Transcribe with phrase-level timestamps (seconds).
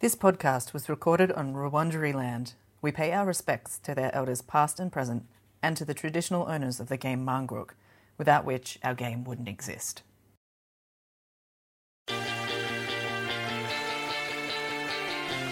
[0.00, 2.54] This podcast was recorded on Wurundjeri land.
[2.80, 5.26] We pay our respects to their elders past and present
[5.62, 7.72] and to the traditional owners of the game Marngrook,
[8.16, 10.00] without which our game wouldn't exist.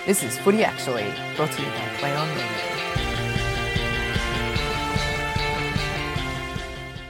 [0.06, 2.68] This is Footy Actually, brought to you by Play On Radio.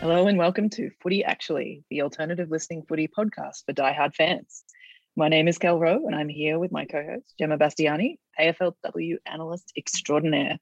[0.00, 4.64] Hello and welcome to Footy Actually, the alternative listening footy podcast for diehard fans.
[5.18, 9.72] My name is Kel Rowe and I'm here with my co-host Gemma Bastiani, AFLW analyst
[9.76, 10.58] extraordinaire.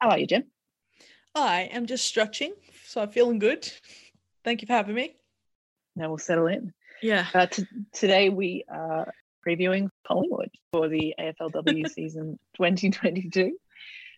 [0.00, 0.42] How are you, Gem?
[1.36, 2.52] I am just stretching,
[2.86, 3.70] so I'm feeling good.
[4.42, 5.14] Thank you for having me.
[5.94, 6.72] Now we'll settle in.
[7.00, 7.26] Yeah.
[7.32, 7.62] Uh, t-
[7.92, 9.14] today we are
[9.46, 13.56] previewing Collingwood for the AFLW season 2022.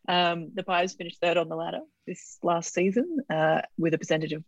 [0.09, 4.33] Um, the Pies finished third on the ladder this last season uh, with a percentage
[4.33, 4.45] of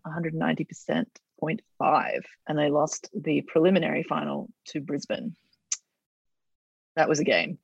[1.44, 5.36] 190.5, and they lost the preliminary final to Brisbane.
[6.96, 7.58] That was a game.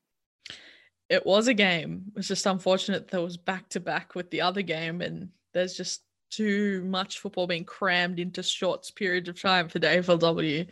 [1.08, 2.04] It was a game.
[2.08, 5.30] It was just unfortunate that it was back to back with the other game, and
[5.52, 10.66] there's just too much football being crammed into short periods of time for the AFLW.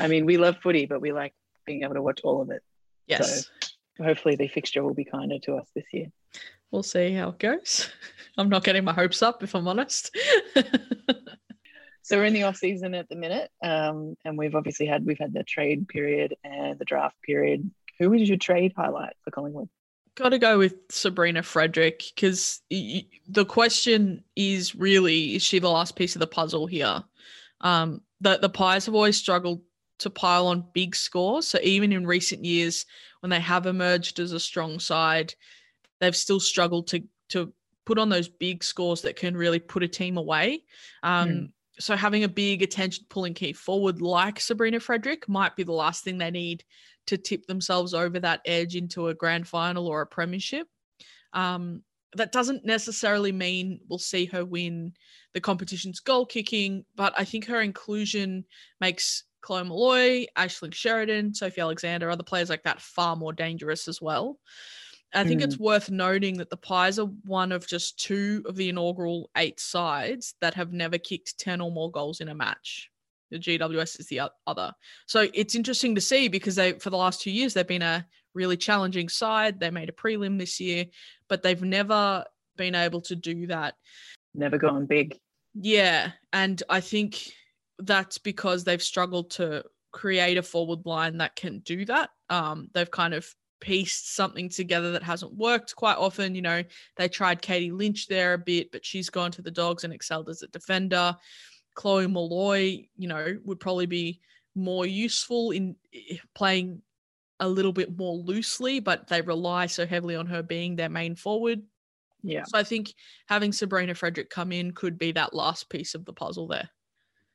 [0.00, 1.32] I mean, we love footy, but we like
[1.64, 2.62] being able to watch all of it.
[3.06, 3.48] Yes.
[3.98, 6.06] So hopefully the fixture will be kinder to us this year.
[6.70, 7.90] We'll see how it goes.
[8.38, 10.14] I'm not getting my hopes up, if I'm honest.
[12.06, 15.18] So we're in the off season at the minute, um, and we've obviously had we've
[15.18, 17.68] had the trade period and the draft period.
[17.98, 19.68] Who was your trade highlight for Collingwood?
[20.14, 25.96] Got to go with Sabrina Frederick because the question is really is she the last
[25.96, 27.02] piece of the puzzle here?
[27.60, 29.62] Um, the the Pies have always struggled
[29.98, 31.48] to pile on big scores.
[31.48, 32.86] So even in recent years,
[33.18, 35.34] when they have emerged as a strong side,
[35.98, 37.52] they've still struggled to to
[37.84, 40.62] put on those big scores that can really put a team away.
[41.02, 41.52] Um, Mm.
[41.78, 46.04] So having a big attention pulling key forward like Sabrina Frederick might be the last
[46.04, 46.64] thing they need
[47.06, 50.66] to tip themselves over that edge into a grand final or a premiership.
[51.32, 51.82] Um,
[52.14, 54.94] that doesn't necessarily mean we'll see her win
[55.34, 58.44] the competition's goal kicking, but I think her inclusion
[58.80, 64.00] makes Chloe Molloy, Aishling Sheridan, Sophie Alexander, other players like that far more dangerous as
[64.00, 64.38] well.
[65.16, 68.68] I think it's worth noting that the Pies are one of just two of the
[68.68, 72.90] inaugural eight sides that have never kicked 10 or more goals in a match.
[73.30, 74.72] The GWS is the other.
[75.06, 78.06] So it's interesting to see because they, for the last two years, they've been a
[78.34, 79.58] really challenging side.
[79.58, 80.84] They made a prelim this year,
[81.28, 82.24] but they've never
[82.56, 83.74] been able to do that
[84.34, 85.18] Never gone big.
[85.54, 87.32] yeah, and I think
[87.78, 92.10] that's because they've struggled to create a forward line that can do that.
[92.28, 93.26] Um, they've kind of
[93.60, 96.34] pieced something together that hasn't worked quite often.
[96.34, 96.62] You know,
[96.96, 100.28] they tried Katie Lynch there a bit, but she's gone to the Dogs and excelled
[100.28, 101.16] as a defender.
[101.74, 104.20] Chloe Molloy, you know, would probably be
[104.54, 106.80] more useful in eh, playing
[107.40, 111.14] a little bit more loosely, but they rely so heavily on her being their main
[111.14, 111.62] forward.
[112.22, 112.44] Yeah.
[112.46, 112.94] So I think
[113.28, 116.68] having Sabrina Frederick come in could be that last piece of the puzzle there.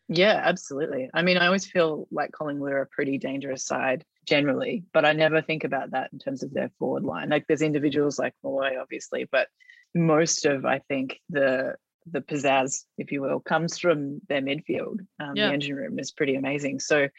[0.09, 1.09] Yeah, absolutely.
[1.13, 5.14] I mean, I always feel like Collingwood are a pretty dangerous side generally, but I
[5.14, 7.29] never think about that in terms of their forward line.
[7.29, 9.47] Like there's individuals like Molloy, obviously, but
[9.94, 11.76] most of I think the
[12.08, 15.00] the pizzazz, if you will, comes from their midfield.
[15.20, 15.47] Um, Yeah.
[15.47, 16.79] The engine room is pretty amazing.
[16.79, 17.09] So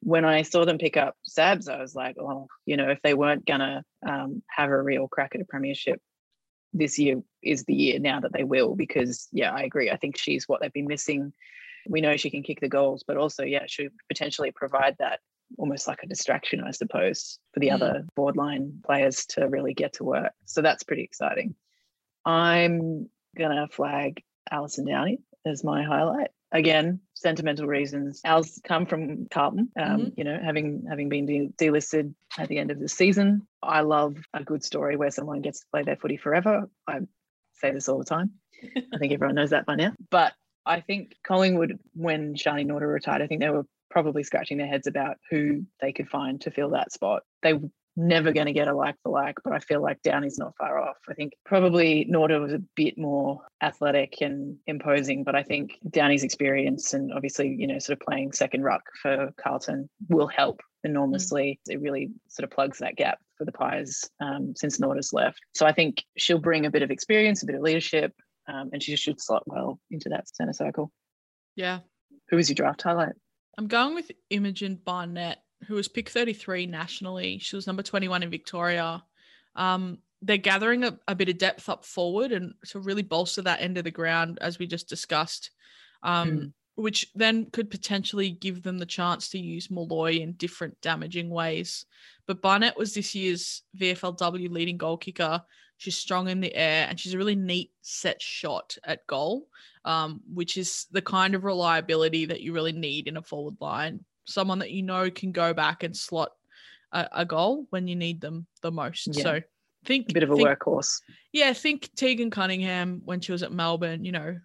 [0.00, 3.14] when I saw them pick up Sabs, I was like, oh, you know, if they
[3.14, 6.00] weren't gonna um, have a real crack at a premiership,
[6.72, 8.76] this year is the year now that they will.
[8.76, 9.90] Because yeah, I agree.
[9.90, 11.32] I think she's what they've been missing.
[11.88, 15.20] We know she can kick the goals, but also yeah, she potentially provide that
[15.56, 17.74] almost like a distraction, I suppose, for the Mm.
[17.74, 20.32] other board line players to really get to work.
[20.44, 21.54] So that's pretty exciting.
[22.24, 26.30] I'm gonna flag Alison Downie as my highlight.
[26.50, 28.20] Again, sentimental reasons.
[28.24, 30.14] Ours come from Carlton, um, Mhm.
[30.18, 33.46] you know, having having been de- delisted at the end of the season.
[33.62, 36.70] I love a good story where someone gets to play their footy forever.
[36.86, 37.00] I
[37.54, 38.32] say this all the time.
[38.62, 39.92] I think everyone knows that by now.
[40.10, 40.32] But
[40.64, 44.86] I think Collingwood, when Sharni Norder retired, I think they were probably scratching their heads
[44.86, 47.22] about who they could find to fill that spot.
[47.42, 50.38] They were never going to get a like for like, but I feel like Downie's
[50.38, 50.96] not far off.
[51.08, 56.22] I think probably Norder was a bit more athletic and imposing, but I think Downie's
[56.22, 61.58] experience and obviously, you know, sort of playing second ruck for Carlton will help enormously.
[61.68, 65.40] It really sort of plugs that gap for the Pies um, since Norder's left.
[65.54, 68.12] So I think she'll bring a bit of experience, a bit of leadership,
[68.46, 70.92] um, and she just should slot well into that centre circle.
[71.56, 71.80] Yeah.
[72.30, 73.14] Who was your draft highlight?
[73.58, 77.38] I'm going with Imogen Barnett, who was pick 33 nationally.
[77.40, 79.02] She was number 21 in Victoria.
[79.56, 83.60] Um, they're gathering a, a bit of depth up forward and to really bolster that
[83.60, 85.50] end of the ground, as we just discussed,
[86.04, 86.52] um, Mm.
[86.78, 91.84] Which then could potentially give them the chance to use Molloy in different damaging ways.
[92.28, 95.42] But Barnett was this year's VFLW leading goal kicker.
[95.78, 99.48] She's strong in the air and she's a really neat set shot at goal,
[99.84, 104.04] um, which is the kind of reliability that you really need in a forward line.
[104.24, 106.30] Someone that you know can go back and slot
[106.92, 109.08] a, a goal when you need them the most.
[109.16, 109.22] Yeah.
[109.22, 109.40] So
[109.84, 111.00] think A bit of a think- workhorse.
[111.32, 114.04] Yeah, think Tegan Cunningham when she was at Melbourne.
[114.04, 114.36] You know,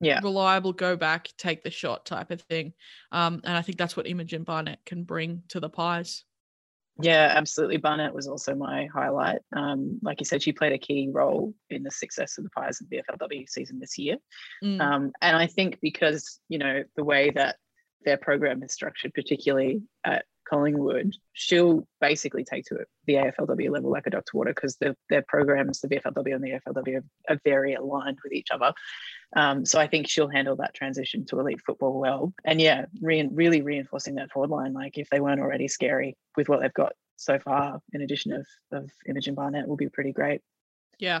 [0.00, 0.20] Yeah.
[0.22, 2.72] reliable, go back, take the shot type of thing.
[3.12, 6.24] Um, and I think that's what Imogen Barnett can bring to the Pies.
[7.02, 7.78] Yeah, absolutely.
[7.78, 9.40] Barnett was also my highlight.
[9.56, 12.78] Um, like you said, she played a key role in the success of the Pies
[12.80, 14.16] in the VFLW season this year.
[14.62, 17.56] Mm, Um, and I think because, you know, the way that
[18.04, 23.90] their program is structured, particularly at Collingwood, she'll basically take to it the AFLW level
[23.90, 27.04] like a duck to water because the, their programs, the VFLW and the AFLW, are,
[27.34, 28.72] are very aligned with each other.
[29.36, 32.34] Um, so I think she'll handle that transition to elite football well.
[32.44, 34.72] And yeah, re- really reinforcing that forward line.
[34.72, 38.46] Like if they weren't already scary with what they've got so far, in addition of,
[38.72, 40.40] of Imogen Barnett, will be pretty great.
[40.98, 41.20] yeah.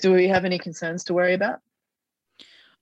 [0.00, 1.60] Do we have any concerns to worry about?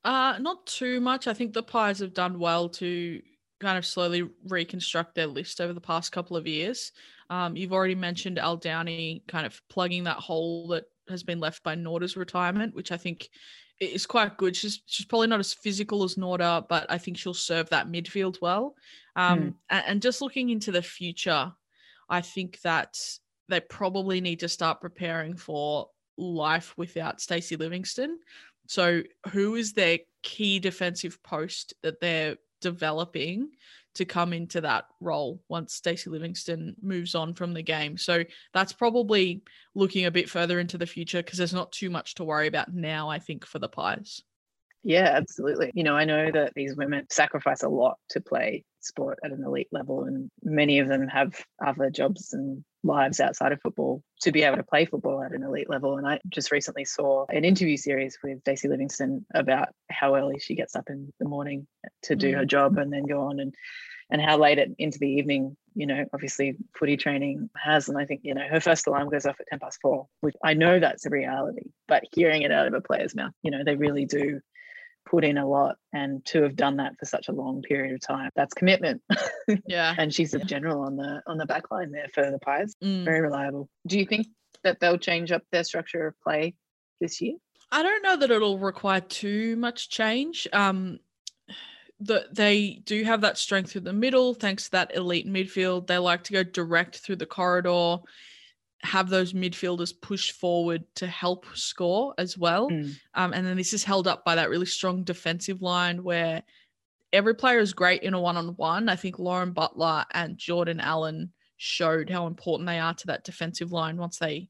[0.05, 1.27] Uh, not too much.
[1.27, 3.21] I think the Pies have done well to
[3.61, 6.93] kind of slowly reconstruct their list over the past couple of years.
[7.29, 11.63] Um, you've already mentioned Al Downie kind of plugging that hole that has been left
[11.63, 13.29] by Norder's retirement, which I think
[13.81, 14.57] is quite good.
[14.57, 18.41] She's she's probably not as physical as Norder, but I think she'll serve that midfield
[18.41, 18.75] well.
[19.17, 21.53] Um, a- and, just looking into the future,
[22.09, 22.99] I think that
[23.49, 28.19] they probably need to start preparing for life without Stacey Livingstone.
[28.67, 33.51] So, who is their key defensive post that they're developing
[33.95, 37.97] to come into that role once Stacey Livingstone moves on from the game?
[37.97, 39.43] So, that's probably
[39.75, 42.75] looking a bit further into the future because there's not too much to worry about
[42.75, 44.23] now, I think, for the Pies.
[44.89, 45.71] Yeah, absolutely.
[45.75, 49.45] You know, I know that these women sacrifice a lot to play sport at an
[49.45, 54.33] elite level, and many of them have other jobs and lives outside of football to
[54.33, 55.99] be able to play football at an elite level.
[55.99, 60.55] And I just recently saw an interview series with Daisy Livingstone about how early she
[60.55, 61.67] gets up in the morning
[62.05, 62.49] to do her mm.
[62.49, 63.55] job and then go on and
[64.11, 67.89] and how late it, into the evening, you know, obviously footy training has.
[67.89, 70.35] And I think, you know, her first alarm goes off at 10 past four, which
[70.43, 73.65] I know that's a reality, but hearing it out of a player's mouth, you know,
[73.65, 74.41] they really do
[75.11, 78.01] put in a lot and to have done that for such a long period of
[78.01, 79.01] time that's commitment
[79.67, 79.95] Yeah.
[79.97, 83.05] and she's a general on the on the back line there for the pies Mm.
[83.05, 84.27] very reliable do you think
[84.65, 86.55] that they'll change up their structure of play
[87.01, 87.35] this year
[87.71, 90.49] I don't know that it'll require too much change.
[90.55, 91.01] Um,
[92.01, 95.87] the, they do have that strength through the middle, thanks to that elite midfield.
[95.87, 97.99] They like to go direct through the corridor.
[98.85, 102.71] Have those midfielders push forward to help score as well.
[102.71, 102.95] Mm.
[103.15, 106.43] Um, and then this is held up by that really strong defensive line where
[107.13, 108.89] every player is great in a one on one.
[108.89, 113.73] I think Lauren Butler and Jordan Allan showed how important they are to that defensive
[113.73, 114.49] line once they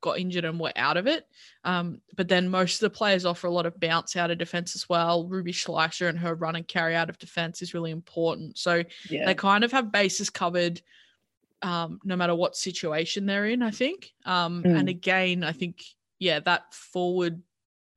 [0.00, 1.26] got injured and were out of it.
[1.64, 4.76] Um, but then most of the players offer a lot of bounce out of defense
[4.76, 5.26] as well.
[5.26, 8.58] Ruby Schleicher and her run and carry out of defense is really important.
[8.58, 9.26] So Yeah.
[9.26, 10.80] they kind of have bases covered
[11.62, 14.12] um, no matter what situation they're in, I think.
[14.24, 14.90] Um, And Mm.
[14.90, 15.84] again, I think,
[16.18, 17.42] yeah, that forward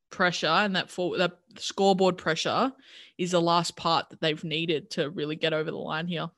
[0.09, 2.73] pressure and that for that scoreboard pressure
[3.17, 6.29] is the last part that they've needed to really get over the line here.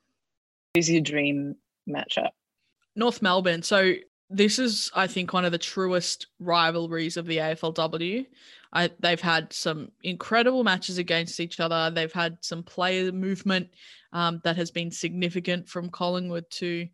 [0.74, 1.56] Who's your dream
[1.88, 2.30] matchup?
[2.94, 3.62] North Melbourne.
[3.62, 3.94] So
[4.30, 8.26] this is, I think, one of the truest rivalries of the AFLW.
[8.74, 11.90] I, they've had some incredible matches against each other.
[11.90, 13.68] They've had some player movement
[14.12, 16.88] um, that has been significant from Collingwood to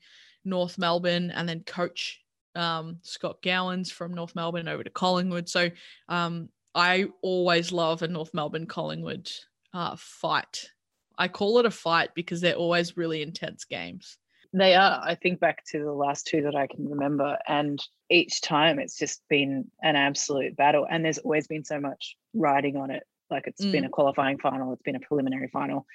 [0.44, 2.20] North Melbourne, and then coach
[2.54, 5.48] um, Scott Gowans from North Melbourne over to Collingwood.
[5.48, 5.70] So
[6.08, 9.30] um, I always love a North Melbourne Collingwood
[9.72, 10.70] uh, fight.
[11.16, 14.16] I call it a fight because they're always really intense games.
[14.52, 15.00] They are.
[15.04, 17.80] I think back to the last two that I can remember, and
[18.10, 20.86] each time it's just been an absolute battle.
[20.90, 23.04] And there's always been so much riding on it.
[23.30, 23.92] Like it's been a mm.
[23.92, 25.86] qualifying final, it's been a preliminary final,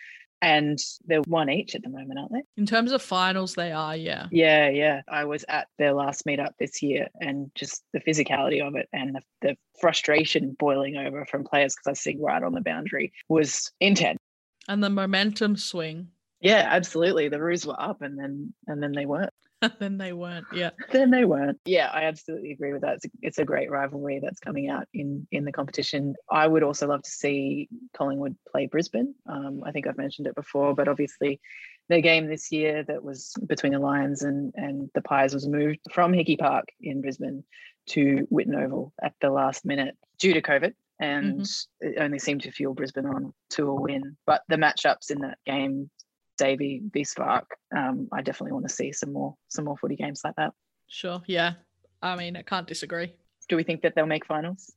[0.41, 2.43] and they're one each at the moment, aren't they?
[2.55, 4.27] In terms of finals, they are, yeah.
[4.31, 5.01] Yeah, yeah.
[5.09, 9.15] I was at their last meetup this year, and just the physicality of it and
[9.15, 13.71] the, the frustration boiling over from players because I sing right on the boundary was
[13.79, 14.19] intense.
[14.67, 16.09] And the momentum swing.
[16.41, 17.29] Yeah, absolutely.
[17.29, 19.33] The Roos were up, and then and then they weren't.
[19.79, 20.45] then they weren't.
[20.53, 20.71] Yeah.
[20.91, 21.59] then they weren't.
[21.65, 22.95] Yeah, I absolutely agree with that.
[22.95, 26.15] It's a, it's a great rivalry that's coming out in in the competition.
[26.29, 29.15] I would also love to see Collingwood play Brisbane.
[29.27, 31.39] Um, I think I've mentioned it before, but obviously
[31.87, 35.79] their game this year that was between the Lions and and the Pies was moved
[35.91, 37.43] from Hickey Park in Brisbane
[37.87, 40.73] to Whitten Oval at the last minute due to COVID.
[40.97, 41.45] And
[41.81, 44.15] it only seemed to fuel Brisbane on to a win.
[44.25, 45.89] But the matchups in that game,
[46.37, 50.21] Davey v Spark, um, I definitely want to see some more some more footy games
[50.23, 50.53] like that.
[50.87, 51.21] Sure.
[51.25, 51.53] Yeah.
[52.01, 53.13] I mean, I can't disagree.
[53.49, 54.73] Do we think that they'll make finals?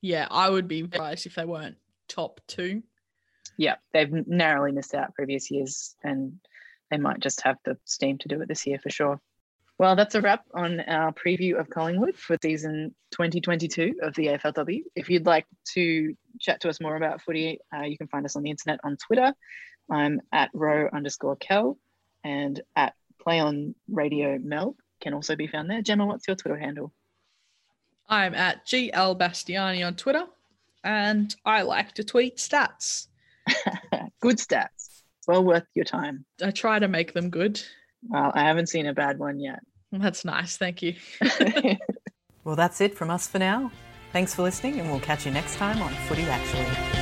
[0.00, 1.76] Yeah, I would be surprised if they weren't
[2.08, 2.82] top two.
[3.56, 6.38] Yeah, they've narrowly missed out previous years, and
[6.90, 9.20] they might just have the steam to do it this year for sure.
[9.78, 14.82] Well, that's a wrap on our preview of Collingwood for season 2022 of the AFLW.
[14.94, 18.36] If you'd like to chat to us more about footy, uh, you can find us
[18.36, 19.32] on the internet on Twitter.
[19.92, 21.78] I'm at row underscore kel
[22.24, 25.82] and at play on radio mel can also be found there.
[25.82, 26.92] Gemma, what's your Twitter handle?
[28.08, 30.24] I'm at GL Bastiani on Twitter,
[30.84, 33.08] and I like to tweet stats.
[34.20, 35.02] Good stats.
[35.28, 36.24] Well worth your time.
[36.42, 37.62] I try to make them good.
[38.08, 39.60] Well, I haven't seen a bad one yet.
[39.92, 40.56] That's nice.
[40.56, 40.94] Thank you.
[42.44, 43.70] Well, that's it from us for now.
[44.12, 47.01] Thanks for listening, and we'll catch you next time on Footy Actually.